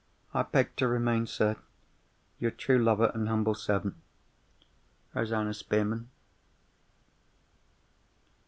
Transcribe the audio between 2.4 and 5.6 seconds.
true lover and humble servant, "ROSANNA